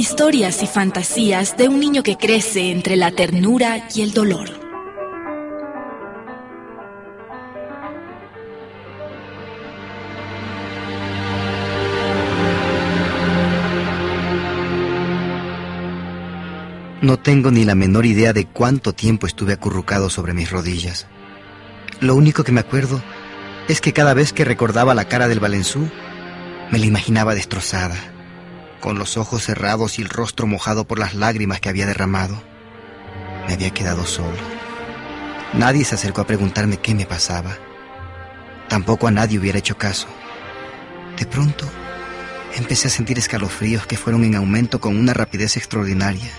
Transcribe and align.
Historias 0.00 0.62
y 0.62 0.66
fantasías 0.66 1.58
de 1.58 1.68
un 1.68 1.78
niño 1.78 2.02
que 2.02 2.16
crece 2.16 2.70
entre 2.70 2.96
la 2.96 3.10
ternura 3.10 3.86
y 3.94 4.00
el 4.00 4.14
dolor. 4.14 4.48
No 17.02 17.18
tengo 17.18 17.50
ni 17.50 17.66
la 17.66 17.74
menor 17.74 18.06
idea 18.06 18.32
de 18.32 18.46
cuánto 18.46 18.94
tiempo 18.94 19.26
estuve 19.26 19.52
acurrucado 19.52 20.08
sobre 20.08 20.32
mis 20.32 20.50
rodillas. 20.50 21.08
Lo 22.00 22.14
único 22.14 22.42
que 22.42 22.52
me 22.52 22.60
acuerdo 22.60 23.02
es 23.68 23.82
que 23.82 23.92
cada 23.92 24.14
vez 24.14 24.32
que 24.32 24.46
recordaba 24.46 24.94
la 24.94 25.04
cara 25.08 25.28
del 25.28 25.40
Valenzú, 25.40 25.90
me 26.70 26.78
la 26.78 26.86
imaginaba 26.86 27.34
destrozada, 27.34 27.98
con 28.80 28.98
los 28.98 29.16
ojos 29.16 29.44
cerrados 29.44 29.98
y 29.98 30.02
el 30.02 30.08
rostro 30.08 30.46
mojado 30.46 30.84
por 30.84 30.98
las 30.98 31.14
lágrimas 31.14 31.60
que 31.60 31.68
había 31.68 31.86
derramado. 31.86 32.42
Me 33.46 33.54
había 33.54 33.70
quedado 33.70 34.04
solo. 34.06 34.38
Nadie 35.52 35.84
se 35.84 35.94
acercó 35.94 36.22
a 36.22 36.26
preguntarme 36.26 36.78
qué 36.78 36.94
me 36.94 37.06
pasaba. 37.06 37.56
Tampoco 38.68 39.08
a 39.08 39.10
nadie 39.10 39.38
hubiera 39.38 39.58
hecho 39.58 39.76
caso. 39.76 40.06
De 41.18 41.26
pronto, 41.26 41.66
empecé 42.54 42.88
a 42.88 42.90
sentir 42.90 43.18
escalofríos 43.18 43.86
que 43.86 43.96
fueron 43.96 44.24
en 44.24 44.36
aumento 44.36 44.80
con 44.80 44.96
una 44.96 45.12
rapidez 45.12 45.56
extraordinaria. 45.56 46.30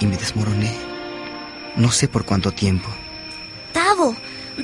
Y 0.00 0.06
me 0.06 0.16
desmoroné. 0.16 0.74
No 1.76 1.90
sé 1.90 2.08
por 2.08 2.24
cuánto 2.24 2.52
tiempo. 2.52 2.88
Tavo, 3.72 4.14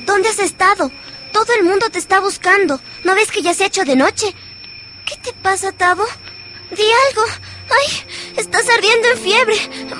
¿dónde 0.05 0.29
has 0.29 0.39
estado? 0.39 0.91
Todo 1.33 1.53
el 1.59 1.65
mundo 1.65 1.89
te 1.89 1.99
está 1.99 2.19
buscando. 2.19 2.79
¿No 3.03 3.15
ves 3.15 3.31
que 3.31 3.41
ya 3.41 3.53
se 3.53 3.63
ha 3.63 3.67
hecho 3.67 3.83
de 3.83 3.95
noche? 3.95 4.33
¿Qué 5.05 5.17
te 5.17 5.33
pasa, 5.33 5.71
Tavo? 5.71 6.05
Di 6.75 6.83
algo. 7.09 7.25
¡Ay! 7.69 8.37
Estás 8.37 8.65
ardiendo 8.69 9.07
en 9.09 9.17
fiebre. 9.17 9.55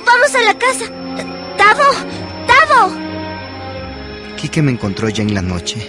Vamos 0.05 0.35
a 0.35 0.41
la 0.41 0.57
casa. 0.57 0.85
¡Tavo! 1.57 1.83
¡Tavo! 2.47 2.91
Quique 4.37 4.61
me 4.61 4.71
encontró 4.71 5.09
ya 5.09 5.21
en 5.21 5.33
la 5.33 5.41
noche, 5.41 5.87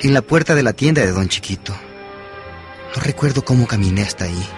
en 0.00 0.14
la 0.14 0.22
puerta 0.22 0.54
de 0.54 0.62
la 0.62 0.72
tienda 0.72 1.02
de 1.02 1.12
Don 1.12 1.28
Chiquito. 1.28 1.74
No 2.94 3.02
recuerdo 3.02 3.44
cómo 3.44 3.66
caminé 3.66 4.02
hasta 4.02 4.24
ahí. 4.24 4.48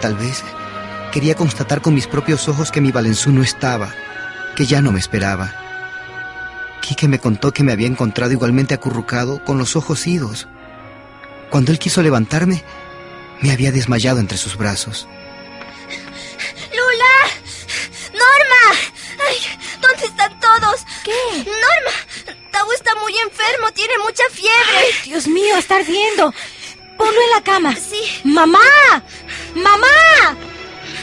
Tal 0.00 0.14
vez 0.14 0.42
quería 1.12 1.34
constatar 1.34 1.82
con 1.82 1.94
mis 1.94 2.06
propios 2.06 2.48
ojos 2.48 2.70
que 2.70 2.80
mi 2.80 2.92
Valenzú 2.92 3.32
no 3.32 3.42
estaba, 3.42 3.92
que 4.56 4.66
ya 4.66 4.80
no 4.80 4.92
me 4.92 5.00
esperaba. 5.00 5.52
Quique 6.80 7.08
me 7.08 7.18
contó 7.18 7.52
que 7.52 7.62
me 7.62 7.72
había 7.72 7.86
encontrado 7.86 8.32
igualmente 8.32 8.74
acurrucado, 8.74 9.44
con 9.44 9.58
los 9.58 9.76
ojos 9.76 10.06
idos. 10.06 10.48
Cuando 11.50 11.72
él 11.72 11.78
quiso 11.78 12.02
levantarme, 12.02 12.62
me 13.40 13.52
había 13.52 13.72
desmayado 13.72 14.20
entre 14.20 14.38
sus 14.38 14.56
brazos. 14.56 15.06
¡Lula! 16.72 17.14
¡Norma! 18.12 18.80
¡Ay! 19.28 19.36
¿Dónde 19.80 20.04
están 20.06 20.40
todos? 20.40 20.84
¿Qué? 21.04 21.38
¡Norma! 21.38 22.36
Tavo 22.50 22.72
está 22.72 22.94
muy 22.96 23.12
enfermo, 23.18 23.70
tiene 23.72 23.98
mucha 23.98 24.24
fiebre. 24.30 24.86
Dios 25.04 25.26
mío, 25.26 25.56
está 25.58 25.76
ardiendo. 25.76 26.32
Ponlo 26.96 27.20
en 27.20 27.30
la 27.30 27.42
cama. 27.42 27.74
Sí. 27.74 28.20
¡Mamá! 28.24 28.58
¡Mamá! 29.54 30.36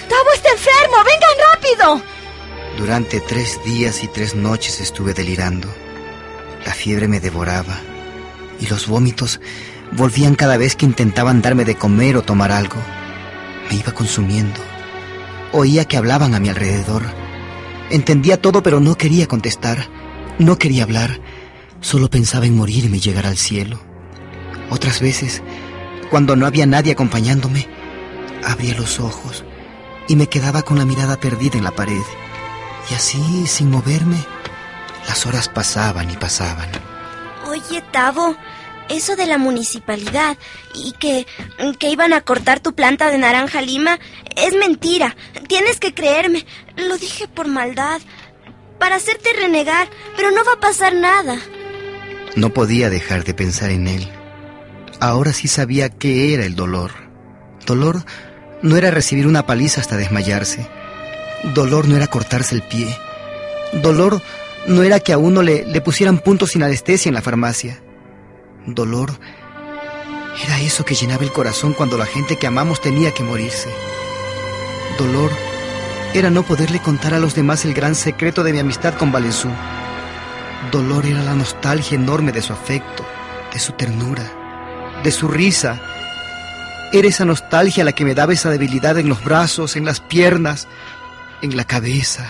¡Tavo 0.10 0.32
está 0.34 0.52
enfermo! 0.52 0.96
¡Vengan 1.04 1.52
rápido! 1.54 2.02
Durante 2.78 3.20
tres 3.20 3.64
días 3.64 4.04
y 4.04 4.08
tres 4.08 4.34
noches 4.34 4.80
estuve 4.80 5.14
delirando. 5.14 5.68
La 6.66 6.74
fiebre 6.74 7.08
me 7.08 7.20
devoraba 7.20 7.80
y 8.60 8.68
los 8.68 8.88
vómitos 8.88 9.40
volvían 9.92 10.36
cada 10.36 10.58
vez 10.58 10.76
que 10.76 10.86
intentaban 10.86 11.42
darme 11.42 11.66
de 11.66 11.76
comer 11.76 12.18
o 12.18 12.22
tomar 12.22 12.52
algo. 12.52 12.78
Me 13.70 13.78
iba 13.78 13.92
consumiendo. 13.92 14.60
Oía 15.52 15.86
que 15.86 15.98
hablaban 15.98 16.34
a 16.34 16.40
mi 16.40 16.50
alrededor. 16.50 17.04
Entendía 17.90 18.42
todo, 18.42 18.64
pero 18.64 18.80
no 18.80 18.98
quería 18.98 19.28
contestar. 19.28 19.88
No 20.40 20.58
quería 20.58 20.84
hablar. 20.84 21.20
Solo 21.82 22.10
pensaba 22.10 22.46
en 22.46 22.56
morirme 22.56 22.98
y 22.98 23.02
llegar 23.02 23.26
al 23.26 23.38
cielo. 23.38 23.80
Otras 24.70 25.02
veces, 25.02 25.42
cuando 26.10 26.36
no 26.36 26.46
había 26.46 26.66
nadie 26.66 26.94
acompañándome, 26.94 27.68
abría 28.44 28.76
los 28.76 29.00
ojos 29.00 29.44
y 30.08 30.16
me 30.16 30.28
quedaba 30.28 30.62
con 30.62 30.78
la 30.78 30.86
mirada 30.86 31.18
perdida 31.18 31.58
en 31.58 31.64
la 31.64 31.72
pared. 31.72 32.02
Y 32.90 32.94
así, 32.94 33.48
sin 33.48 33.70
moverme, 33.70 34.18
las 35.08 35.26
horas 35.26 35.50
pasaban 35.50 36.10
y 36.10 36.18
pasaban. 36.18 36.70
Oye, 37.48 37.82
Tavo, 37.92 38.36
eso 38.92 39.16
de 39.16 39.26
la 39.26 39.38
municipalidad 39.38 40.38
y 40.74 40.94
que, 40.94 41.26
que 41.80 41.90
iban 41.90 42.14
a 42.14 42.22
cortar 42.22 42.60
tu 42.60 42.74
planta 42.74 43.10
de 43.10 43.18
naranja 43.18 43.62
lima 43.62 44.00
es 44.36 44.54
mentira. 44.56 45.16
Tienes 45.48 45.80
que 45.80 45.94
creerme. 45.94 46.46
Lo 46.78 46.98
dije 46.98 47.28
por 47.28 47.48
maldad, 47.48 48.02
para 48.80 48.96
hacerte 48.96 49.30
renegar, 49.34 49.88
pero 50.16 50.32
no 50.32 50.44
va 50.44 50.54
a 50.54 50.60
pasar 50.60 50.96
nada. 50.96 51.38
No 52.36 52.52
podía 52.52 52.90
dejar 52.90 53.24
de 53.24 53.34
pensar 53.34 53.70
en 53.70 53.88
él. 53.88 54.10
Ahora 55.00 55.34
sí 55.34 55.48
sabía 55.48 55.90
qué 55.90 56.34
era 56.34 56.46
el 56.46 56.56
dolor. 56.56 56.92
Dolor 57.66 58.04
no 58.62 58.78
era 58.78 58.92
recibir 58.92 59.28
una 59.28 59.46
paliza 59.46 59.82
hasta 59.82 59.98
desmayarse. 59.98 60.68
Dolor 61.54 61.88
no 61.88 61.96
era 61.96 62.08
cortarse 62.08 62.56
el 62.56 62.62
pie. 62.62 62.88
Dolor 63.74 64.22
no 64.68 64.84
era 64.84 65.00
que 65.00 65.14
a 65.14 65.18
uno 65.18 65.42
le, 65.42 65.66
le 65.66 65.82
pusieran 65.82 66.20
puntos 66.20 66.52
sin 66.52 66.64
anestesia 66.64 67.10
en 67.10 67.16
la 67.16 67.22
farmacia. 67.22 67.82
Dolor 68.66 69.20
era 70.44 70.60
eso 70.62 70.86
que 70.86 70.96
llenaba 70.96 71.24
el 71.24 71.32
corazón 71.32 71.74
cuando 71.74 71.98
la 71.98 72.06
gente 72.06 72.38
que 72.38 72.48
amamos 72.48 72.82
tenía 72.82 73.14
que 73.14 73.24
morirse. 73.24 73.70
Dolor 74.98 75.32
era 76.14 76.30
no 76.30 76.44
poderle 76.44 76.80
contar 76.80 77.14
a 77.14 77.20
los 77.20 77.36
demás 77.36 77.66
el 77.66 77.74
gran 77.74 77.96
secreto 77.96 78.44
de 78.44 78.54
mi 78.54 78.60
amistad 78.60 78.96
con 78.96 79.12
Valenzú. 79.12 79.50
Dolor 80.72 81.06
era 81.06 81.24
la 81.24 81.36
nostalgia 81.36 81.96
enorme 81.96 82.32
de 82.32 82.42
su 82.42 82.54
afecto, 82.54 83.06
de 83.52 83.60
su 83.60 83.74
ternura, 83.74 85.02
de 85.04 85.12
su 85.12 85.28
risa. 85.28 85.80
Era 86.94 87.08
esa 87.08 87.26
nostalgia 87.26 87.84
la 87.84 87.94
que 87.94 88.06
me 88.06 88.16
daba 88.16 88.34
esa 88.34 88.50
debilidad 88.50 88.98
en 88.98 89.10
los 89.10 89.24
brazos, 89.24 89.76
en 89.76 89.86
las 89.86 90.00
piernas, 90.00 90.68
en 91.42 91.56
la 91.58 91.66
cabeza, 91.66 92.30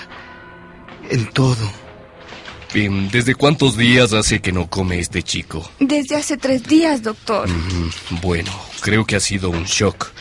en 1.10 1.26
todo. 1.28 1.81
Bien, 2.74 3.10
¿desde 3.12 3.36
cuántos 3.36 3.76
días 3.76 4.14
hace 4.14 4.40
que 4.40 4.54
no 4.54 4.70
come 4.70 5.00
este 5.00 5.24
chico? 5.24 5.70
Desde 5.80 6.16
hace 6.16 6.38
tres 6.38 6.64
días, 6.64 7.04
doctor. 7.04 7.50
Mm, 7.50 7.90
bueno, 8.22 8.52
creo 8.80 9.06
que 9.06 9.18
ha 9.18 9.20
sido 9.20 9.50
un 9.50 9.66
shock, 9.66 10.12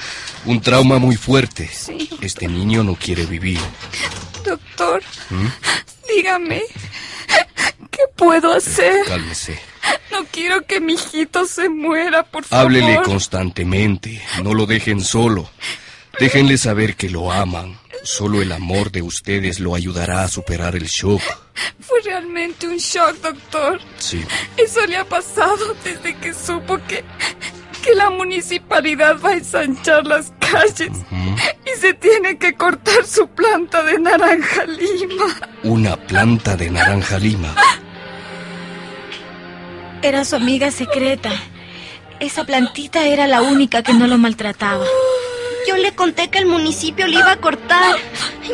un 0.46 0.60
trauma 0.60 0.98
muy 0.98 1.14
fuerte. 1.14 1.68
Sí. 1.72 2.10
Este 2.20 2.48
niño 2.48 2.82
no 2.82 2.96
quiere 2.96 3.24
vivir. 3.26 3.60
Doctor, 4.44 5.00
dígame, 6.08 6.62
¿qué 7.90 8.02
puedo 8.16 8.52
hacer? 8.52 9.04
Cálmese. 9.06 9.60
No 10.10 10.24
quiero 10.32 10.66
que 10.66 10.80
mi 10.80 10.94
hijito 10.94 11.46
se 11.46 11.68
muera, 11.68 12.24
por 12.24 12.44
favor. 12.44 12.66
Háblele 12.66 13.00
constantemente, 13.02 14.20
no 14.42 14.54
lo 14.54 14.66
dejen 14.66 15.00
solo. 15.02 15.48
Déjenle 16.18 16.58
saber 16.58 16.96
que 16.96 17.08
lo 17.08 17.30
aman. 17.30 17.78
Solo 18.02 18.40
el 18.40 18.52
amor 18.52 18.90
de 18.90 19.02
ustedes 19.02 19.60
lo 19.60 19.74
ayudará 19.74 20.22
a 20.22 20.28
superar 20.28 20.74
el 20.76 20.86
shock. 20.86 21.20
Fue 21.80 22.00
realmente 22.02 22.66
un 22.66 22.78
shock, 22.78 23.16
doctor. 23.20 23.80
Sí. 23.98 24.24
Eso 24.56 24.84
le 24.86 24.96
ha 24.96 25.04
pasado 25.04 25.76
desde 25.84 26.16
que 26.16 26.32
supo 26.32 26.78
que... 26.88 27.04
que 27.82 27.94
la 27.94 28.10
municipalidad 28.10 29.18
va 29.20 29.30
a 29.30 29.34
ensanchar 29.34 30.06
las 30.06 30.32
calles 30.38 30.90
y 31.64 31.80
se 31.80 31.94
tiene 31.94 32.38
que 32.38 32.54
cortar 32.54 33.06
su 33.06 33.26
planta 33.28 33.82
de 33.82 33.98
naranja 33.98 34.64
lima. 34.64 35.24
Una 35.62 35.96
planta 35.96 36.56
de 36.56 36.70
naranja 36.70 37.18
lima. 37.18 37.54
Era 40.02 40.24
su 40.24 40.36
amiga 40.36 40.70
secreta. 40.70 41.30
Esa 42.20 42.44
plantita 42.44 43.06
era 43.06 43.26
la 43.26 43.40
única 43.42 43.82
que 43.82 43.94
no 43.94 44.06
lo 44.06 44.18
maltrataba. 44.18 44.84
Yo 45.66 45.76
le 45.76 45.92
conté 45.94 46.28
que 46.30 46.38
el 46.38 46.46
municipio 46.46 47.06
le 47.06 47.18
iba 47.18 47.32
a 47.32 47.36
cortar. 47.36 47.96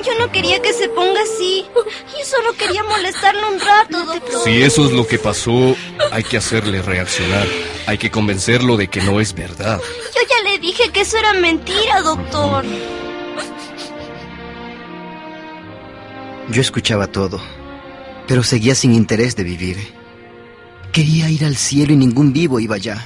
Yo 0.05 0.13
no 0.19 0.31
quería 0.31 0.61
que 0.61 0.73
se 0.73 0.89
ponga 0.89 1.21
así. 1.23 1.65
Yo 1.75 2.25
solo 2.25 2.53
quería 2.55 2.83
molestarlo 2.83 3.49
un 3.49 3.61
rato, 3.61 4.05
doctor. 4.05 4.45
Si 4.45 4.63
eso 4.63 4.87
es 4.87 4.93
lo 4.93 5.07
que 5.07 5.19
pasó, 5.19 5.77
hay 6.13 6.25
que 6.25 6.37
hacerle 6.37 6.83
reaccionar. 6.83 7.47
Hay 7.87 7.99
que 7.99 8.11
convencerlo 8.11 8.77
de 8.77 8.89
que 8.89 9.01
no 9.03 9.21
es 9.21 9.35
verdad. 9.35 9.81
Yo 10.15 10.21
ya 10.29 10.51
le 10.51 10.59
dije 10.59 10.91
que 10.91 11.03
eso 11.03 11.17
era 11.17 11.33
mentira, 11.35 12.03
doctor. 12.03 12.65
Yo 16.49 16.61
escuchaba 16.61 17.09
todo, 17.09 17.41
pero 18.29 18.43
seguía 18.43 18.75
sin 18.75 18.95
interés 18.95 19.35
de 19.35 19.43
vivir. 19.43 19.95
Quería 20.93 21.29
ir 21.29 21.45
al 21.45 21.57
cielo 21.57 21.93
y 21.93 21.97
ningún 21.97 22.33
vivo 22.33 22.61
iba 22.61 22.77
allá. 22.77 23.05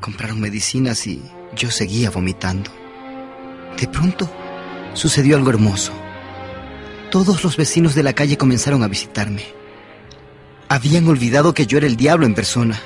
Compraron 0.00 0.40
medicinas 0.40 1.06
y 1.06 1.22
yo 1.54 1.70
seguía 1.70 2.10
vomitando. 2.10 2.70
De 3.78 3.86
pronto 3.86 4.30
sucedió 4.94 5.36
algo 5.36 5.50
hermoso. 5.50 5.92
Todos 7.10 7.42
los 7.42 7.56
vecinos 7.56 7.94
de 7.94 8.02
la 8.02 8.12
calle 8.12 8.38
comenzaron 8.38 8.82
a 8.82 8.88
visitarme. 8.88 9.44
Habían 10.68 11.08
olvidado 11.08 11.54
que 11.54 11.66
yo 11.66 11.78
era 11.78 11.86
el 11.86 11.96
diablo 11.96 12.26
en 12.26 12.34
persona. 12.34 12.80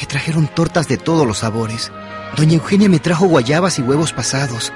Me 0.00 0.06
trajeron 0.06 0.48
tortas 0.48 0.88
de 0.88 0.96
todos 0.96 1.26
los 1.26 1.38
sabores. 1.38 1.92
Doña 2.36 2.54
Eugenia 2.54 2.88
me 2.88 2.98
trajo 2.98 3.26
guayabas 3.26 3.78
y 3.78 3.82
huevos 3.82 4.12
pasados 4.12 4.72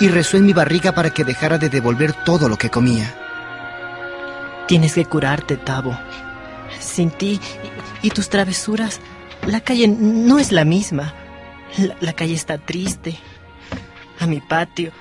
y 0.00 0.08
rezó 0.08 0.38
en 0.38 0.46
mi 0.46 0.52
barriga 0.52 0.92
para 0.92 1.10
que 1.10 1.24
dejara 1.24 1.58
de 1.58 1.68
devolver 1.68 2.12
todo 2.24 2.48
lo 2.48 2.56
que 2.56 2.70
comía. 2.70 3.14
Tienes 4.66 4.94
que 4.94 5.04
curarte, 5.04 5.56
Tavo. 5.56 5.98
Sin 6.78 7.10
ti 7.10 7.38
y, 8.02 8.10
tus 8.10 8.30
travesuras, 8.30 9.00
la 9.46 9.60
calle 9.60 9.88
no 9.88 10.38
es 10.38 10.52
la 10.52 10.64
misma. 10.64 11.14
La, 11.76 11.96
la, 12.00 12.12
calle 12.14 12.34
está 12.34 12.56
triste. 12.58 13.18
A 14.20 14.26
mi 14.26 14.40
patio 14.40 14.92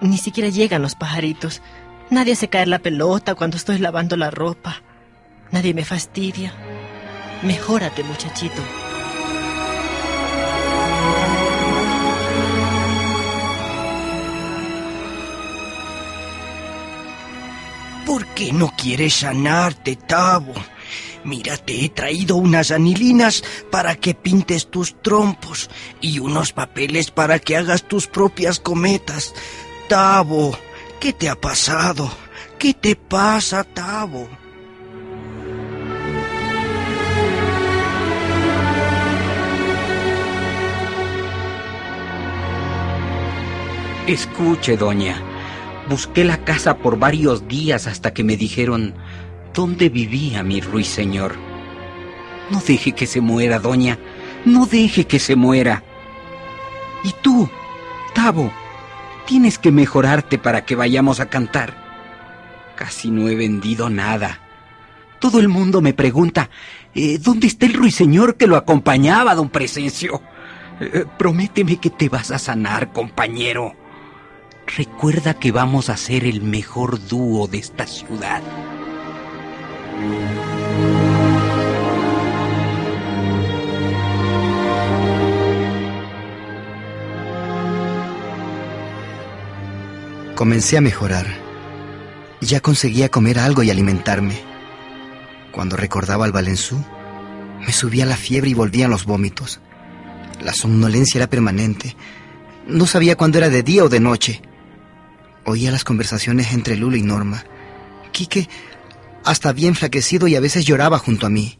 ni 0.00 0.18
siquiera 0.18 0.48
llegan 0.48 0.82
los 0.82 0.94
pajaritos. 0.94 1.62
Nadie 2.10 2.34
hace 2.34 2.48
caer 2.48 2.68
la 2.68 2.78
pelota 2.78 3.34
cuando 3.34 3.56
estoy 3.56 3.78
lavando 3.78 4.16
la 4.16 4.30
ropa. 4.30 4.82
Nadie 5.50 5.74
me 5.74 5.84
fastidia. 5.84 6.52
Mejórate, 7.42 8.04
muchachito. 8.04 8.62
¿Por 18.06 18.26
qué 18.28 18.52
no 18.52 18.72
quieres 18.76 19.14
sanarte, 19.14 19.96
Tavo? 19.96 20.52
Mira, 21.24 21.56
te 21.56 21.84
he 21.84 21.88
traído 21.88 22.36
unas 22.36 22.70
anilinas 22.70 23.44
para 23.70 23.96
que 23.96 24.14
pintes 24.14 24.66
tus 24.66 25.00
trompos 25.02 25.70
y 26.00 26.18
unos 26.18 26.52
papeles 26.52 27.10
para 27.10 27.38
que 27.38 27.56
hagas 27.56 27.84
tus 27.84 28.06
propias 28.06 28.60
cometas. 28.60 29.34
Tavo, 29.88 30.56
¿qué 31.00 31.12
te 31.12 31.28
ha 31.28 31.34
pasado? 31.34 32.10
¿Qué 32.58 32.74
te 32.74 32.96
pasa, 32.96 33.64
Tavo? 33.64 34.28
Escuche, 44.06 44.76
doña. 44.76 45.16
Busqué 45.88 46.24
la 46.24 46.44
casa 46.44 46.76
por 46.76 46.98
varios 46.98 47.48
días 47.48 47.86
hasta 47.86 48.12
que 48.12 48.22
me 48.22 48.36
dijeron 48.36 48.94
dónde 49.54 49.88
vivía 49.88 50.42
mi 50.42 50.60
ruiseñor. 50.60 51.36
No 52.50 52.60
deje 52.60 52.92
que 52.92 53.06
se 53.06 53.20
muera, 53.20 53.58
doña. 53.58 53.98
No 54.44 54.66
deje 54.66 55.06
que 55.06 55.18
se 55.18 55.36
muera. 55.36 55.82
Y 57.04 57.14
tú, 57.22 57.48
Tavo, 58.14 58.52
tienes 59.26 59.58
que 59.58 59.72
mejorarte 59.72 60.38
para 60.38 60.66
que 60.66 60.74
vayamos 60.74 61.20
a 61.20 61.30
cantar. 61.30 61.82
Casi 62.76 63.10
no 63.10 63.28
he 63.28 63.36
vendido 63.36 63.88
nada. 63.88 64.40
Todo 65.20 65.40
el 65.40 65.48
mundo 65.48 65.80
me 65.80 65.94
pregunta, 65.94 66.50
eh, 66.94 67.18
¿dónde 67.18 67.46
está 67.46 67.64
el 67.64 67.72
ruiseñor 67.72 68.36
que 68.36 68.46
lo 68.46 68.56
acompañaba, 68.56 69.34
don 69.34 69.48
Presencio? 69.48 70.20
Eh, 70.80 71.06
prométeme 71.16 71.76
que 71.76 71.88
te 71.88 72.08
vas 72.08 72.30
a 72.30 72.38
sanar, 72.38 72.92
compañero. 72.92 73.74
Recuerda 74.76 75.34
que 75.34 75.52
vamos 75.52 75.88
a 75.88 75.96
ser 75.96 76.24
el 76.24 76.42
mejor 76.42 77.06
dúo 77.06 77.46
de 77.46 77.58
esta 77.58 77.86
ciudad. 77.86 78.42
Comencé 90.34 90.76
a 90.76 90.80
mejorar. 90.80 91.26
Ya 92.40 92.60
conseguía 92.60 93.08
comer 93.08 93.38
algo 93.38 93.62
y 93.62 93.70
alimentarme. 93.70 94.34
Cuando 95.52 95.76
recordaba 95.76 96.24
al 96.24 96.32
Valenzú, 96.32 96.84
me 97.64 97.72
subía 97.72 98.04
la 98.04 98.16
fiebre 98.16 98.50
y 98.50 98.54
volvían 98.54 98.90
los 98.90 99.06
vómitos. 99.06 99.60
La 100.42 100.52
somnolencia 100.52 101.18
era 101.18 101.30
permanente. 101.30 101.96
No 102.66 102.86
sabía 102.86 103.16
cuándo 103.16 103.38
era 103.38 103.48
de 103.48 103.62
día 103.62 103.84
o 103.84 103.88
de 103.88 104.00
noche. 104.00 104.42
Oía 105.44 105.70
las 105.70 105.84
conversaciones 105.84 106.52
entre 106.52 106.76
Lula 106.76 106.96
y 106.96 107.02
Norma. 107.02 107.44
Quique 108.10 108.48
hasta 109.24 109.48
había 109.48 109.68
enflaquecido 109.68 110.28
y 110.28 110.36
a 110.36 110.40
veces 110.40 110.64
lloraba 110.64 110.98
junto 110.98 111.26
a 111.26 111.30
mí. 111.30 111.58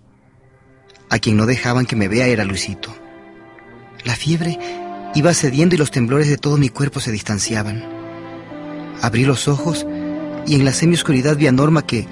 A 1.11 1.19
quien 1.19 1.37
no 1.37 1.47
dejaban 1.47 1.87
que 1.87 1.97
me 1.97 2.09
vea 2.09 2.27
era 2.27 2.45
Luisito. 2.45 2.95
La 4.05 4.17
fiebre 4.17 4.59
iba 5.15 5.33
cediendo 5.33 5.75
y 5.75 5.79
los 5.79 5.91
temblores 5.91 6.29
de 6.29 6.37
todo 6.37 6.57
mi 6.57 6.69
cuerpo 6.69 7.01
se 7.01 7.13
distanciaban. 7.13 7.85
Abrí 9.01 9.25
los 9.25 9.49
ojos 9.49 9.87
y 10.47 10.55
en 10.57 10.65
la 10.65 10.73
semioscuridad 10.73 11.37
vi 11.37 11.47
a 11.47 11.53
Norma 11.53 11.87
que, 11.87 12.07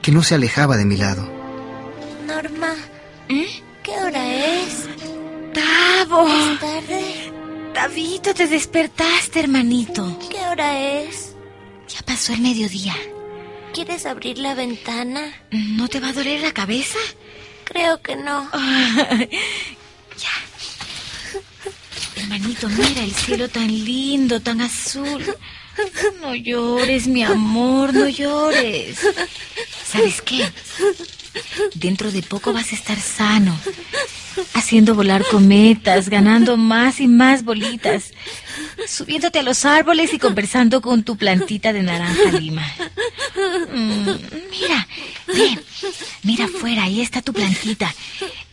que 0.00 0.12
no 0.12 0.22
se 0.22 0.34
alejaba 0.34 0.76
de 0.76 0.84
mi 0.84 0.96
lado. 0.96 1.30
Norma, 2.26 2.74
¿Eh? 3.28 3.48
¿qué 3.82 3.92
hora 3.92 4.26
es? 4.62 4.88
Tavo. 5.52 6.26
¿Es 6.26 6.60
tarde? 6.60 7.32
Tavito, 7.74 8.34
te 8.34 8.46
despertaste, 8.46 9.40
hermanito. 9.40 10.18
¿Qué 10.30 10.38
hora 10.46 11.02
es? 11.02 11.34
Ya 11.88 12.02
pasó 12.04 12.32
el 12.32 12.40
mediodía. 12.40 12.94
¿Quieres 13.74 14.04
abrir 14.06 14.38
la 14.38 14.54
ventana? 14.54 15.32
¿No 15.50 15.88
te 15.88 16.00
va 16.00 16.08
a 16.08 16.12
doler 16.12 16.40
la 16.40 16.52
cabeza? 16.52 16.98
Creo 17.64 18.00
que 18.02 18.16
no. 18.16 18.50
ya. 20.18 20.30
Hermanito, 22.16 22.68
mira 22.68 23.02
el 23.02 23.14
cielo 23.14 23.48
tan 23.48 23.68
lindo, 23.68 24.40
tan 24.40 24.60
azul. 24.60 25.24
No 26.20 26.34
llores, 26.34 27.06
mi 27.06 27.22
amor, 27.22 27.94
no 27.94 28.08
llores. 28.08 28.98
¿Sabes 29.84 30.20
qué? 30.20 30.50
Dentro 31.74 32.10
de 32.10 32.22
poco 32.22 32.52
vas 32.52 32.72
a 32.72 32.74
estar 32.74 33.00
sano, 33.00 33.56
haciendo 34.54 34.94
volar 34.94 35.24
cometas, 35.30 36.08
ganando 36.08 36.56
más 36.56 37.00
y 37.00 37.06
más 37.06 37.44
bolitas, 37.44 38.12
subiéndote 38.86 39.38
a 39.38 39.42
los 39.42 39.64
árboles 39.64 40.12
y 40.12 40.18
conversando 40.18 40.80
con 40.80 41.02
tu 41.02 41.16
plantita 41.16 41.72
de 41.72 41.82
naranja 41.82 42.32
lima. 42.32 42.66
Mm, 43.72 44.10
mira, 44.50 44.88
ven, 45.28 45.62
mira 46.22 46.44
afuera, 46.46 46.84
ahí 46.84 47.00
está 47.00 47.22
tu 47.22 47.32
plantita. 47.32 47.94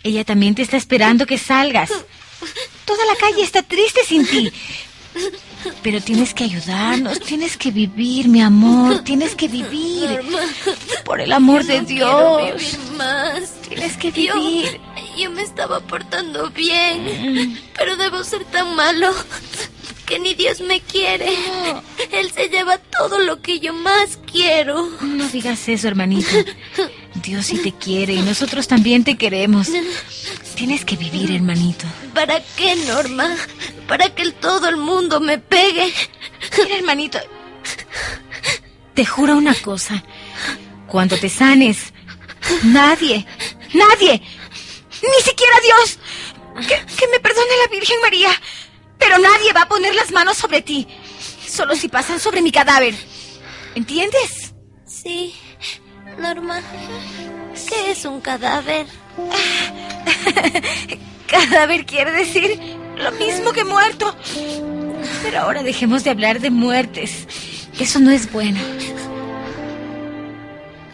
Ella 0.03 0.23
también 0.23 0.55
te 0.55 0.61
está 0.61 0.77
esperando 0.77 1.25
que 1.25 1.37
salgas. 1.37 1.91
Toda 2.85 3.05
la 3.05 3.15
calle 3.15 3.43
está 3.43 3.63
triste 3.63 4.01
sin 4.05 4.25
ti. 4.25 4.51
Pero 5.81 5.99
tienes 6.01 6.33
que 6.33 6.43
ayudarnos, 6.43 7.19
tienes 7.19 7.57
que 7.57 7.71
vivir, 7.71 8.27
mi 8.27 8.41
amor, 8.41 9.03
tienes 9.03 9.35
que 9.35 9.47
vivir. 9.47 10.21
Por 11.03 11.19
el 11.19 11.33
amor 11.33 11.65
de 11.65 11.81
Dios. 11.81 12.53
Vivir 12.59 12.79
más. 12.97 13.61
Tienes 13.67 13.97
que 13.97 14.11
vivir. 14.11 14.79
Yo, 15.17 15.23
yo 15.23 15.31
me 15.31 15.41
estaba 15.41 15.79
portando 15.79 16.49
bien, 16.51 17.59
pero 17.75 17.97
debo 17.97 18.23
ser 18.23 18.45
tan 18.45 18.75
malo 18.75 19.13
que 20.07 20.19
ni 20.19 20.33
Dios 20.33 20.61
me 20.61 20.79
quiere. 20.79 21.27
No. 21.47 21.83
Él 22.11 22.31
se 22.31 22.47
lleva 22.47 22.77
todo 22.77 23.19
lo 23.19 23.41
que 23.41 23.59
yo 23.59 23.73
más 23.73 24.17
quiero. 24.31 24.89
No 25.01 25.27
digas 25.27 25.67
eso, 25.67 25.87
hermanito. 25.87 26.29
Dios 27.15 27.45
sí 27.47 27.57
te 27.61 27.73
quiere 27.73 28.13
y 28.13 28.21
nosotros 28.21 28.67
también 28.67 29.03
te 29.03 29.17
queremos. 29.17 29.67
Tienes 30.55 30.85
que 30.85 30.95
vivir, 30.95 31.31
hermanito. 31.31 31.85
¿Para 32.13 32.41
qué, 32.55 32.75
Norma? 32.87 33.35
Para 33.87 34.09
que 34.15 34.21
el, 34.21 34.33
todo 34.33 34.69
el 34.69 34.77
mundo 34.77 35.19
me 35.19 35.37
pegue. 35.39 35.93
Mira, 36.57 36.77
hermanito. 36.77 37.19
Te 38.93 39.05
juro 39.05 39.35
una 39.35 39.55
cosa. 39.55 40.03
Cuando 40.87 41.17
te 41.17 41.27
sanes, 41.27 41.93
nadie, 42.63 43.27
nadie, 43.73 44.21
ni 45.03 45.21
siquiera 45.23 45.57
Dios, 45.61 45.99
que 46.65 46.95
Que 46.95 47.07
me 47.09 47.19
perdone 47.19 47.51
la 47.61 47.69
Virgen 47.69 47.97
María. 48.01 48.29
Pero 49.07 49.19
nadie 49.19 49.53
va 49.53 49.61
a 49.61 49.69
poner 49.69 49.95
las 49.95 50.11
manos 50.11 50.35
sobre 50.35 50.61
ti. 50.61 50.85
Solo 51.47 51.77
si 51.77 51.87
pasan 51.87 52.19
sobre 52.19 52.41
mi 52.41 52.51
cadáver. 52.51 52.93
¿Entiendes? 53.73 54.53
Sí, 54.85 55.33
Norma. 56.19 56.59
¿Qué 57.69 57.91
es 57.91 58.03
un 58.03 58.19
cadáver? 58.19 58.85
cadáver 61.27 61.85
quiere 61.85 62.11
decir 62.11 62.59
lo 62.97 63.13
mismo 63.13 63.53
que 63.53 63.63
muerto. 63.63 64.13
Pero 65.23 65.39
ahora 65.39 65.63
dejemos 65.63 66.03
de 66.03 66.09
hablar 66.09 66.41
de 66.41 66.49
muertes. 66.49 67.29
Eso 67.79 67.99
no 67.99 68.11
es 68.11 68.29
bueno. 68.29 68.59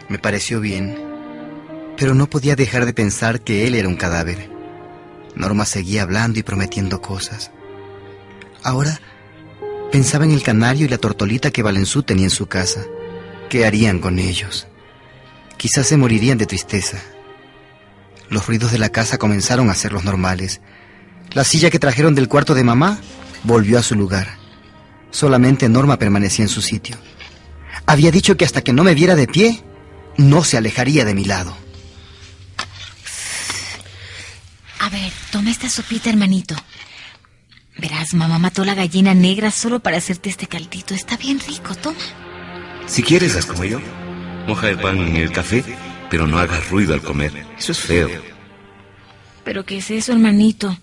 Me 0.08 0.20
pareció 0.20 0.60
bien, 0.60 0.96
pero 1.96 2.14
no 2.14 2.30
podía 2.30 2.54
dejar 2.54 2.86
de 2.86 2.92
pensar 2.92 3.40
que 3.40 3.66
él 3.66 3.74
era 3.74 3.88
un 3.88 3.96
cadáver. 3.96 4.48
Norma 5.34 5.64
seguía 5.64 6.02
hablando 6.02 6.38
y 6.38 6.44
prometiendo 6.44 7.00
cosas. 7.00 7.50
Ahora 8.64 8.98
pensaba 9.92 10.24
en 10.24 10.32
el 10.32 10.42
canario 10.42 10.86
y 10.86 10.88
la 10.88 10.96
tortolita 10.96 11.50
que 11.50 11.62
Valenzú 11.62 12.02
tenía 12.02 12.24
en 12.24 12.30
su 12.30 12.46
casa. 12.46 12.80
¿Qué 13.50 13.66
harían 13.66 13.98
con 13.98 14.18
ellos? 14.18 14.66
Quizás 15.58 15.86
se 15.86 15.98
morirían 15.98 16.38
de 16.38 16.46
tristeza. 16.46 16.98
Los 18.30 18.46
ruidos 18.46 18.72
de 18.72 18.78
la 18.78 18.88
casa 18.88 19.18
comenzaron 19.18 19.68
a 19.68 19.74
ser 19.74 19.92
los 19.92 20.04
normales. 20.04 20.62
La 21.32 21.44
silla 21.44 21.70
que 21.70 21.78
trajeron 21.78 22.14
del 22.14 22.26
cuarto 22.26 22.54
de 22.54 22.64
mamá 22.64 22.98
volvió 23.44 23.78
a 23.78 23.82
su 23.82 23.94
lugar. 23.94 24.38
Solamente 25.10 25.68
Norma 25.68 25.98
permanecía 25.98 26.46
en 26.46 26.48
su 26.48 26.62
sitio. 26.62 26.96
Había 27.84 28.10
dicho 28.10 28.36
que 28.38 28.46
hasta 28.46 28.62
que 28.62 28.72
no 28.72 28.82
me 28.82 28.94
viera 28.94 29.14
de 29.14 29.26
pie, 29.26 29.62
no 30.16 30.42
se 30.42 30.56
alejaría 30.56 31.04
de 31.04 31.14
mi 31.14 31.26
lado. 31.26 31.54
A 34.80 34.88
ver, 34.88 35.12
toma 35.30 35.50
esta 35.50 35.68
sopita, 35.68 36.08
hermanito. 36.08 36.56
Mamá 38.12 38.38
mató 38.38 38.64
la 38.64 38.74
gallina 38.74 39.14
negra 39.14 39.50
solo 39.50 39.80
para 39.80 39.96
hacerte 39.96 40.28
este 40.28 40.46
caldito. 40.46 40.94
Está 40.94 41.16
bien 41.16 41.40
rico, 41.40 41.74
toma. 41.74 41.96
Si 42.86 43.02
quieres, 43.02 43.36
haz 43.36 43.46
como 43.46 43.64
yo. 43.64 43.80
Moja 44.46 44.68
el 44.68 44.78
pan 44.78 44.98
en 44.98 45.16
el 45.16 45.32
café, 45.32 45.64
pero 46.10 46.26
no 46.26 46.38
hagas 46.38 46.68
ruido 46.68 46.92
al 46.92 47.00
comer. 47.00 47.46
Eso 47.56 47.72
es 47.72 47.78
feo. 47.78 48.08
¿Pero 49.44 49.64
qué 49.64 49.78
es 49.78 49.90
eso, 49.90 50.12
hermanito? 50.12 50.76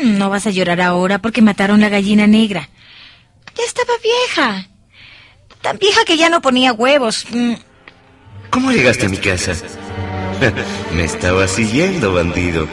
No 0.00 0.30
vas 0.30 0.46
a 0.46 0.50
llorar 0.50 0.80
ahora 0.80 1.18
porque 1.20 1.42
mataron 1.42 1.80
la 1.80 1.88
gallina 1.88 2.26
negra. 2.26 2.68
Ya 3.56 3.64
estaba 3.64 3.92
vieja. 4.02 4.68
Tan 5.60 5.78
vieja 5.78 6.04
que 6.04 6.16
ya 6.16 6.28
no 6.28 6.40
ponía 6.40 6.72
huevos. 6.72 7.26
Mm. 7.30 7.54
¿Cómo 8.50 8.72
llegaste 8.72 9.06
a 9.06 9.08
mi 9.08 9.16
casa? 9.16 9.52
Me 10.94 11.04
estaba 11.04 11.46
siguiendo, 11.48 12.14
bandido. 12.14 12.68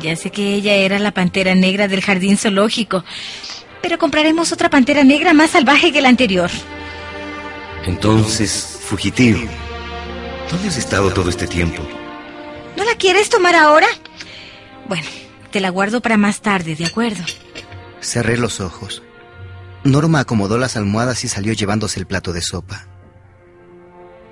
Ya 0.00 0.16
sé 0.16 0.30
que 0.30 0.54
ella 0.54 0.74
era 0.74 0.98
la 0.98 1.12
pantera 1.12 1.54
negra 1.54 1.88
del 1.88 2.02
jardín 2.02 2.36
zoológico, 2.36 3.04
pero 3.82 3.98
compraremos 3.98 4.52
otra 4.52 4.68
pantera 4.68 5.04
negra 5.04 5.32
más 5.32 5.50
salvaje 5.50 5.92
que 5.92 6.02
la 6.02 6.08
anterior. 6.08 6.50
Entonces, 7.86 8.78
fugitivo, 8.80 9.40
¿dónde 10.50 10.68
has 10.68 10.76
estado 10.76 11.10
todo 11.12 11.30
este 11.30 11.46
tiempo? 11.46 11.82
¿No 12.76 12.84
la 12.84 12.94
quieres 12.96 13.28
tomar 13.28 13.54
ahora? 13.54 13.86
Bueno, 14.88 15.06
te 15.50 15.60
la 15.60 15.70
guardo 15.70 16.00
para 16.00 16.16
más 16.16 16.40
tarde, 16.40 16.74
¿de 16.74 16.84
acuerdo? 16.84 17.22
Cerré 18.00 18.36
los 18.36 18.60
ojos. 18.60 19.02
Norma 19.84 20.20
acomodó 20.20 20.58
las 20.58 20.76
almohadas 20.76 21.24
y 21.24 21.28
salió 21.28 21.52
llevándose 21.52 22.00
el 22.00 22.06
plato 22.06 22.32
de 22.32 22.42
sopa. 22.42 22.86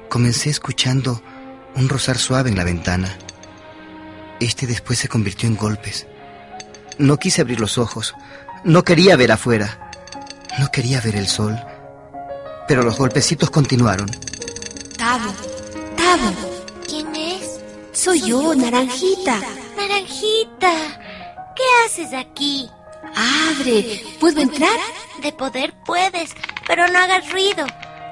Comencé 0.08 0.50
escuchando 0.50 1.22
un 1.76 1.88
rozar 1.88 2.18
suave 2.18 2.50
en 2.50 2.56
la 2.56 2.64
ventana. 2.64 3.16
Este 4.40 4.66
después 4.66 4.98
se 4.98 5.08
convirtió 5.08 5.48
en 5.48 5.56
golpes. 5.56 6.06
No 6.98 7.18
quise 7.18 7.42
abrir 7.42 7.60
los 7.60 7.78
ojos. 7.78 8.14
No 8.64 8.84
quería 8.84 9.16
ver 9.16 9.32
afuera. 9.32 9.90
No 10.58 10.70
quería 10.70 11.00
ver 11.00 11.16
el 11.16 11.26
sol. 11.26 11.58
Pero 12.68 12.82
los 12.82 12.96
golpecitos 12.96 13.50
continuaron. 13.50 14.10
Tavo, 14.96 15.32
Tavo. 15.96 16.32
¿Quién 16.86 17.14
es? 17.14 17.60
Soy 17.92 18.22
yo, 18.22 18.54
Naranjita. 18.54 19.40
Naranjita, 19.76 20.72
¿qué 21.56 21.62
haces 21.84 22.12
aquí? 22.12 22.68
Abre, 23.14 24.02
¿puedo 24.18 24.40
entrar? 24.40 24.78
De 25.22 25.32
poder 25.32 25.74
puedes, 25.84 26.30
pero 26.66 26.88
no 26.88 26.98
hagas 26.98 27.30
ruido. 27.30 27.66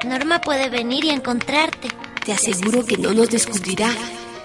Norma 0.05 0.41
puede 0.41 0.69
venir 0.69 1.05
y 1.05 1.11
encontrarte. 1.11 1.89
Te 2.25 2.33
aseguro 2.33 2.85
que 2.85 2.97
no 2.97 3.13
nos 3.13 3.31
descubrirá. 3.31 3.91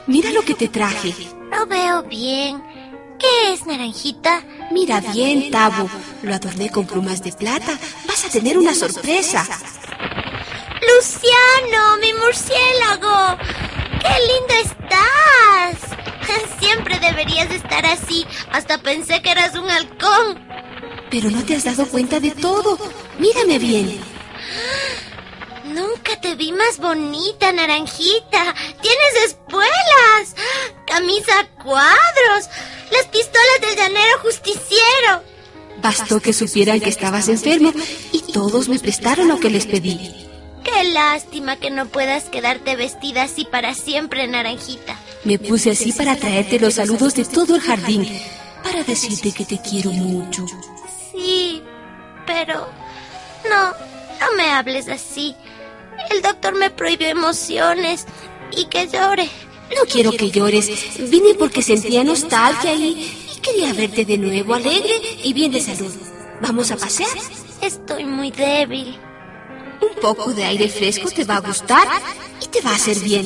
Mira 0.07 0.31
lo 0.31 0.41
que 0.43 0.55
te 0.55 0.67
traje. 0.67 1.13
No 1.58 1.66
veo 1.66 2.04
bien. 2.04 2.62
¿Qué 3.18 3.52
es, 3.52 3.66
Naranjita? 3.66 4.44
Mira 4.70 5.02
bien, 5.02 5.50
Tavo. 5.50 5.90
Lo 6.22 6.36
adorné 6.36 6.70
con 6.70 6.86
plumas 6.86 7.24
de 7.24 7.32
plata. 7.32 7.80
Vas 8.08 8.26
a 8.26 8.30
tener 8.30 8.60
una 8.60 8.76
sorpresa. 8.76 9.44
Luciano, 10.88 11.98
mi 12.00 12.14
murciélago. 12.14 13.38
¡Qué 14.00 14.14
lindo 14.30 14.54
estás! 14.72 16.60
Siempre 16.60 17.00
deberías 17.00 17.50
estar 17.50 17.88
así. 17.88 18.24
Hasta 18.52 18.78
pensé 18.78 19.24
que 19.24 19.32
eras 19.32 19.56
un 19.56 19.68
halcón. 19.68 20.40
Pero 21.10 21.32
no 21.32 21.44
te 21.44 21.56
has 21.56 21.64
dado 21.64 21.88
cuenta 21.88 22.20
de 22.20 22.32
todo. 22.36 22.78
Mírame 23.18 23.58
bien. 23.58 24.00
Nunca 25.66 26.22
te 26.22 26.36
vi 26.36 26.52
más 26.52 26.78
bonita, 26.78 27.52
naranjita. 27.52 28.54
Tienes 28.82 29.26
espuelas, 29.26 30.36
camisa 30.88 31.39
a 31.39 31.48
cuadros, 31.62 32.50
las 32.91 33.06
pistolas 33.12 33.62
del 33.62 33.75
llanero 33.75 34.20
justiciero. 34.24 35.24
Bastó 35.82 36.20
que 36.20 36.34
supieran 36.34 36.79
que 36.79 36.89
estabas 36.89 37.27
enfermo 37.27 37.72
y 38.12 38.22
todos 38.32 38.67
me 38.67 38.79
prestaron 38.79 39.27
lo 39.27 39.39
que 39.39 39.51
les 39.51 39.67
pedí. 39.67 40.27
Qué 40.63 40.86
lástima 40.86 41.58
que 41.58 41.70
no 41.70 41.86
puedas 41.86 42.25
quedarte 42.25 42.75
vestida 42.75 43.24
así 43.24 43.46
para 43.46 43.74
siempre, 43.75 44.27
naranjita. 44.27 44.98
Me 45.24 45.38
puse 45.38 45.72
así 45.72 45.91
para 45.91 46.15
traerte 46.15 46.60
los 46.60 46.75
saludos 46.75 47.13
de 47.15 47.25
todo 47.25 47.56
el 47.56 47.62
jardín, 47.62 48.08
para 48.63 48.84
decirte 48.84 49.32
que 49.32 49.46
te 49.46 49.62
quiero 49.62 49.91
mucho. 49.91 50.46
Sí, 51.12 51.62
pero 52.25 52.67
no, 53.50 53.72
no 54.20 54.36
me 54.36 54.51
hables 54.51 54.89
así. 54.89 55.36
El 56.10 56.22
doctor 56.22 56.56
me 56.56 56.70
prohibió 56.70 57.08
emociones 57.08 58.06
y 58.51 58.65
que 58.65 58.88
llore. 58.88 59.29
No 59.75 59.83
quiero 59.91 60.12
que 60.12 60.31
llores. 60.31 60.69
Vine 61.09 61.33
porque 61.36 61.62
sentía 61.62 62.03
nostalgia 62.03 62.74
y, 62.74 62.89
y 63.36 63.39
quería 63.41 63.74
verte 63.74 64.05
de 64.05 64.17
nuevo 64.17 64.53
alegre 64.53 65.00
y 65.24 65.33
bien 65.33 65.51
de 65.51 65.62
salud. 65.62 65.93
¿Vamos 66.41 66.71
a 66.71 66.77
pasear? 66.77 67.17
Estoy 67.62 68.05
muy 68.05 68.31
débil. 68.31 68.97
Un 69.81 70.01
poco 70.01 70.33
de 70.33 70.43
aire 70.43 70.69
fresco 70.69 71.09
te 71.09 71.24
va 71.24 71.38
a 71.38 71.41
gustar 71.41 71.88
y 72.41 72.47
te 72.47 72.62
va 72.62 72.71
a 72.71 72.75
hacer 72.75 73.00
bien. 73.00 73.25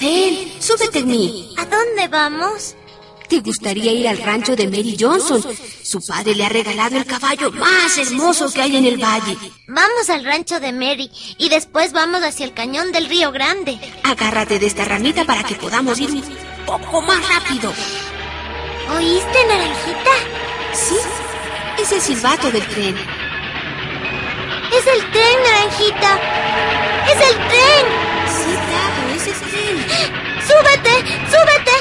Ven, 0.00 0.52
súbete 0.60 1.00
en 1.00 1.08
mí. 1.08 1.54
¿A 1.58 1.64
dónde 1.66 2.08
vamos? 2.08 2.74
¿Te 3.28 3.40
gustaría 3.40 3.92
ir 3.92 4.08
al 4.08 4.18
rancho 4.18 4.54
de 4.56 4.66
Mary 4.66 4.96
Johnson? 4.98 5.42
Su 5.82 6.04
padre 6.06 6.34
le 6.34 6.44
ha 6.44 6.48
regalado 6.48 6.96
el 6.96 7.06
caballo 7.06 7.50
más 7.52 7.96
hermoso 7.98 8.52
que 8.52 8.62
hay 8.62 8.76
en 8.76 8.84
el 8.84 9.02
valle. 9.02 9.36
Vamos 9.66 10.10
al 10.10 10.24
rancho 10.24 10.60
de 10.60 10.72
Mary 10.72 11.10
y 11.38 11.48
después 11.48 11.92
vamos 11.92 12.22
hacia 12.22 12.44
el 12.44 12.52
cañón 12.52 12.92
del 12.92 13.08
río 13.08 13.32
Grande. 13.32 13.78
Agárrate 14.04 14.58
de 14.58 14.66
esta 14.66 14.84
ramita 14.84 15.24
para 15.24 15.42
que 15.44 15.54
podamos 15.54 15.98
ir 15.98 16.10
un 16.10 16.22
poco 16.66 17.00
más 17.02 17.20
rápido. 17.28 17.72
¿Oíste, 18.96 19.46
Naranjita? 19.48 20.10
Sí, 20.74 20.96
es 21.80 21.92
el 21.92 22.00
silbato 22.00 22.50
del 22.50 22.66
tren. 22.66 22.96
Es 24.78 24.86
el 24.86 25.10
tren, 25.10 25.42
Naranjita. 25.44 26.20
Es 27.06 27.30
el 27.30 27.36
tren. 27.36 27.84
Sí, 28.26 28.54
Tavo, 28.70 29.14
es 29.16 29.26
el 29.26 29.40
tren. 29.50 29.76
¡Súbete! 30.46 30.94
¡Súbete! 31.30 31.76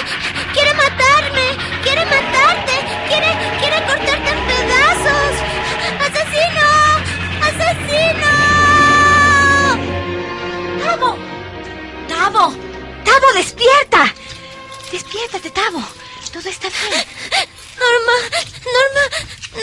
¡Quiere 0.53 0.73
matarme! 0.73 1.20
¡Quiere 1.83 2.05
matarte! 2.05 2.75
¡Quiere, 3.07 3.31
quiere 3.59 3.77
cortarte 3.85 4.29
en 4.29 4.41
pedazos! 4.51 5.33
¡Asesino! 6.05 6.67
¡Asesino! 7.47 8.33
¡Tavo! 10.83 11.09
¡Tavo! 12.07 12.43
¡Tavo, 13.03 13.27
despierta! 13.35 14.13
Despiértate, 14.91 15.49
Tavo. 15.51 15.83
Todo 16.33 16.49
está 16.49 16.67
bien. 16.69 17.05
Norma, 17.81 18.15
Norma, 18.75 19.03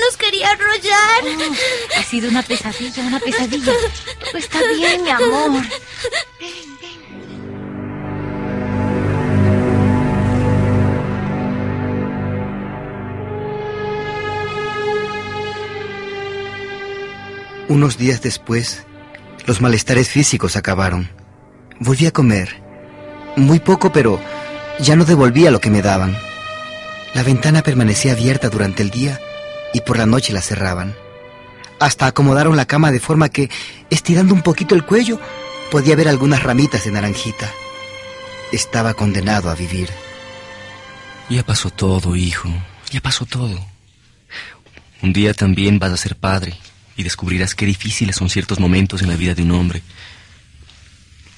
nos 0.00 0.16
quería 0.16 0.50
arrollar. 0.50 1.22
Oh, 1.24 1.98
ha 1.98 2.02
sido 2.02 2.28
una 2.28 2.42
pesadilla, 2.42 3.02
una 3.02 3.20
pesadilla. 3.20 3.72
Todo 4.24 4.38
está 4.38 4.58
bien, 4.76 5.02
mi 5.02 5.10
amor. 5.10 5.62
Unos 17.68 17.98
días 17.98 18.22
después, 18.22 18.86
los 19.44 19.60
malestares 19.60 20.08
físicos 20.08 20.56
acabaron. 20.56 21.10
Volví 21.78 22.06
a 22.06 22.10
comer. 22.10 22.62
Muy 23.36 23.60
poco, 23.60 23.92
pero 23.92 24.18
ya 24.80 24.96
no 24.96 25.04
devolvía 25.04 25.50
lo 25.50 25.60
que 25.60 25.68
me 25.68 25.82
daban. 25.82 26.16
La 27.12 27.22
ventana 27.22 27.62
permanecía 27.62 28.12
abierta 28.12 28.48
durante 28.48 28.82
el 28.82 28.88
día 28.88 29.20
y 29.74 29.82
por 29.82 29.98
la 29.98 30.06
noche 30.06 30.32
la 30.32 30.40
cerraban. 30.40 30.96
Hasta 31.78 32.06
acomodaron 32.06 32.56
la 32.56 32.64
cama 32.64 32.90
de 32.90 33.00
forma 33.00 33.28
que, 33.28 33.50
estirando 33.90 34.32
un 34.32 34.40
poquito 34.40 34.74
el 34.74 34.86
cuello, 34.86 35.20
podía 35.70 35.94
ver 35.94 36.08
algunas 36.08 36.42
ramitas 36.42 36.84
de 36.84 36.92
naranjita. 36.92 37.50
Estaba 38.50 38.94
condenado 38.94 39.50
a 39.50 39.54
vivir. 39.54 39.90
Ya 41.28 41.42
pasó 41.44 41.68
todo, 41.68 42.16
hijo. 42.16 42.48
Ya 42.90 43.02
pasó 43.02 43.26
todo. 43.26 43.60
Un 45.02 45.12
día 45.12 45.34
también 45.34 45.78
vas 45.78 45.92
a 45.92 45.98
ser 45.98 46.16
padre 46.16 46.56
y 46.98 47.04
descubrirás 47.04 47.54
qué 47.54 47.64
difíciles 47.64 48.16
son 48.16 48.28
ciertos 48.28 48.58
momentos 48.58 49.02
en 49.02 49.08
la 49.08 49.16
vida 49.16 49.32
de 49.32 49.42
un 49.42 49.52
hombre. 49.52 49.82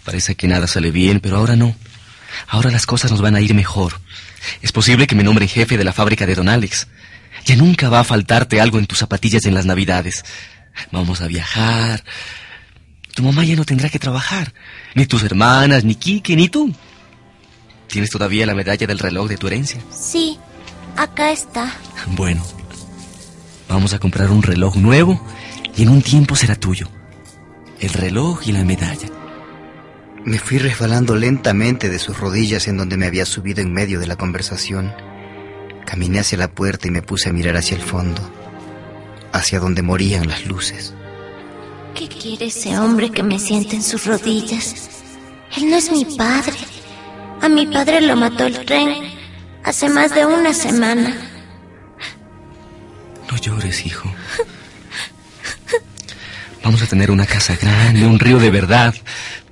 Parece 0.04 0.34
que 0.34 0.48
nada 0.48 0.66
sale 0.66 0.90
bien, 0.90 1.20
pero 1.20 1.36
ahora 1.36 1.54
no. 1.54 1.76
Ahora 2.48 2.70
las 2.70 2.86
cosas 2.86 3.10
nos 3.10 3.20
van 3.20 3.36
a 3.36 3.42
ir 3.42 3.54
mejor. 3.54 4.00
Es 4.62 4.72
posible 4.72 5.06
que 5.06 5.14
me 5.14 5.22
nombre 5.22 5.46
jefe 5.46 5.76
de 5.76 5.84
la 5.84 5.92
fábrica 5.92 6.24
de 6.24 6.34
Don 6.34 6.48
Alex. 6.48 6.88
Ya 7.44 7.56
nunca 7.56 7.90
va 7.90 8.00
a 8.00 8.04
faltarte 8.04 8.58
algo 8.58 8.78
en 8.78 8.86
tus 8.86 8.98
zapatillas 8.98 9.44
en 9.44 9.52
las 9.52 9.66
navidades. 9.66 10.24
Vamos 10.92 11.20
a 11.20 11.26
viajar. 11.26 12.04
Tu 13.14 13.22
mamá 13.22 13.44
ya 13.44 13.54
no 13.54 13.66
tendrá 13.66 13.90
que 13.90 13.98
trabajar. 13.98 14.54
Ni 14.94 15.04
tus 15.04 15.22
hermanas, 15.24 15.84
ni 15.84 15.94
Kike, 15.94 16.36
ni 16.36 16.48
tú. 16.48 16.74
¿Tienes 17.86 18.08
todavía 18.08 18.46
la 18.46 18.54
medalla 18.54 18.86
del 18.86 18.98
reloj 18.98 19.28
de 19.28 19.36
tu 19.36 19.46
herencia? 19.46 19.78
Sí, 19.92 20.38
acá 20.96 21.32
está. 21.32 21.76
Bueno, 22.06 22.42
vamos 23.68 23.92
a 23.92 23.98
comprar 23.98 24.30
un 24.30 24.42
reloj 24.42 24.76
nuevo 24.76 25.20
y 25.80 25.84
en 25.84 25.88
un 25.88 26.02
tiempo 26.02 26.36
será 26.36 26.56
tuyo. 26.56 26.88
El 27.78 27.88
reloj 27.94 28.46
y 28.46 28.52
la 28.52 28.64
medalla. 28.64 29.08
Me 30.26 30.38
fui 30.38 30.58
resbalando 30.58 31.16
lentamente 31.16 31.88
de 31.88 31.98
sus 31.98 32.18
rodillas 32.18 32.68
en 32.68 32.76
donde 32.76 32.98
me 32.98 33.06
había 33.06 33.24
subido 33.24 33.62
en 33.62 33.72
medio 33.72 33.98
de 33.98 34.06
la 34.06 34.16
conversación. 34.16 34.92
Caminé 35.86 36.20
hacia 36.20 36.36
la 36.36 36.52
puerta 36.52 36.86
y 36.86 36.90
me 36.90 37.00
puse 37.00 37.30
a 37.30 37.32
mirar 37.32 37.56
hacia 37.56 37.78
el 37.78 37.82
fondo, 37.82 38.20
hacia 39.32 39.58
donde 39.58 39.80
morían 39.80 40.28
las 40.28 40.44
luces. 40.44 40.92
¿Qué 41.94 42.08
quiere 42.08 42.48
ese 42.48 42.78
hombre 42.78 43.10
que 43.10 43.22
me 43.22 43.38
siente 43.38 43.76
en 43.76 43.82
sus 43.82 44.04
rodillas? 44.04 45.02
Él 45.56 45.70
no 45.70 45.76
es 45.76 45.90
mi 45.90 46.04
padre. 46.04 46.58
A 47.40 47.48
mi 47.48 47.66
padre 47.66 48.02
lo 48.02 48.16
mató 48.16 48.44
el 48.44 48.66
tren 48.66 49.14
hace 49.64 49.88
más 49.88 50.14
de 50.14 50.26
una 50.26 50.52
semana. 50.52 51.16
No 53.30 53.36
llores, 53.38 53.86
hijo. 53.86 54.12
Vamos 56.70 56.84
a 56.84 56.86
tener 56.86 57.10
una 57.10 57.26
casa 57.26 57.56
grande, 57.56 58.06
un 58.06 58.20
río 58.20 58.38
de 58.38 58.48
verdad. 58.48 58.94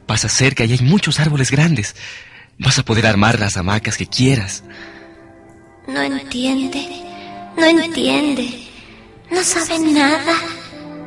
Pasa 0.07 0.29
cerca 0.29 0.65
y 0.65 0.71
hay 0.71 0.79
muchos 0.79 1.19
árboles 1.19 1.51
grandes. 1.51 1.97
Vas 2.61 2.79
a 2.79 2.85
poder 2.85 3.09
armar 3.09 3.41
las 3.41 3.57
hamacas 3.57 3.97
que 3.97 4.07
quieras. 4.07 4.63
No 5.89 6.01
entiende, 6.01 6.87
no 7.57 7.67
entiende, 7.67 8.69
no 9.33 9.43
sabe 9.43 9.81
nada. 9.81 10.33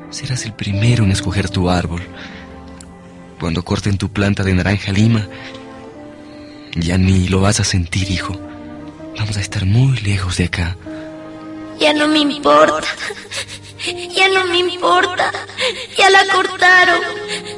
Serás 0.10 0.44
el 0.44 0.52
primero 0.52 1.06
en 1.06 1.12
escoger 1.12 1.50
tu 1.50 1.70
árbol. 1.70 2.02
Cuando 3.40 3.64
corten 3.64 3.98
tu 3.98 4.12
planta 4.12 4.44
de 4.44 4.54
naranja 4.54 4.92
lima, 4.92 5.30
ya 6.76 6.98
ni 6.98 7.30
lo 7.30 7.40
vas 7.40 7.62
a 7.62 7.64
sentir, 7.64 8.12
hijo. 8.12 8.38
Vamos 9.18 9.38
a 9.38 9.40
estar 9.40 9.66
muy 9.66 9.98
lejos 10.00 10.36
de 10.36 10.44
acá. 10.44 10.76
Ya 11.82 11.94
no 11.94 12.08
me 12.08 12.20
importa. 12.20 12.88
Ya 14.12 14.30
no 14.30 14.46
me 14.46 14.60
importa. 14.60 15.32
Ya 15.98 16.12
la 16.12 16.24
cortaron. 16.32 17.02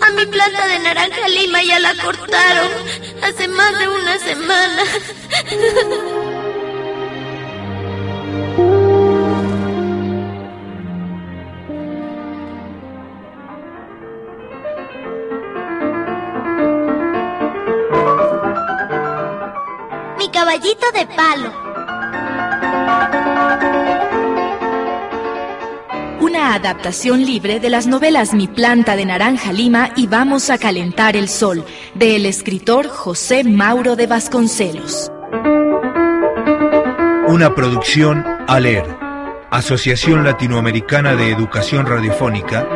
A 0.01 0.09
mi 0.11 0.25
planta 0.27 0.65
de 0.65 0.79
naranja 0.79 1.27
lima 1.27 1.61
ya 1.61 1.77
la 1.79 1.93
cortaron. 2.01 2.71
Hace 3.21 3.49
más 3.49 3.77
de 3.77 3.87
una 3.89 4.19
semana. 4.19 4.83
Mi 20.17 20.29
caballito 20.31 20.91
de 20.93 21.05
palo. 21.07 21.62
Adaptación 26.53 27.25
libre 27.25 27.59
de 27.59 27.71
las 27.71 27.87
novelas 27.87 28.35
Mi 28.35 28.47
planta 28.47 28.95
de 28.95 29.07
naranja 29.07 29.51
lima 29.51 29.89
y 29.95 30.05
Vamos 30.05 30.51
a 30.51 30.59
calentar 30.59 31.17
el 31.17 31.27
sol, 31.27 31.65
del 31.95 32.27
escritor 32.27 32.89
José 32.89 33.43
Mauro 33.43 33.95
de 33.95 34.05
Vasconcelos. 34.05 35.11
Una 37.25 37.55
producción 37.55 38.23
ALER, 38.47 38.85
Asociación 39.49 40.23
Latinoamericana 40.23 41.15
de 41.15 41.31
Educación 41.31 41.87
Radiofónica, 41.87 42.67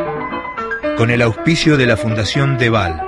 con 0.96 1.12
el 1.12 1.22
auspicio 1.22 1.76
de 1.76 1.86
la 1.86 1.96
Fundación 1.96 2.58
Deval. 2.58 3.07